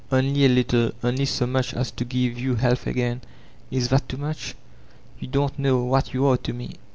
Only 0.11 0.45
a 0.45 0.49
little, 0.49 0.93
only 1.03 1.25
so 1.25 1.45
much 1.45 1.75
as 1.75 1.91
to 1.91 2.03
give 2.03 2.39
you 2.39 2.55
health 2.55 2.87
again; 2.87 3.21
is 3.69 3.89
that 3.89 4.09
too 4.09 4.17
much? 4.17 4.55
You 5.19 5.27
don't 5.27 5.59
know 5.59 5.83
what 5.83 6.11
you 6.11 6.25
are 6.25 6.37
to 6.37 6.53
me. 6.53 6.77